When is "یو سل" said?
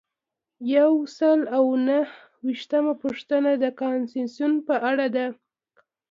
0.75-1.39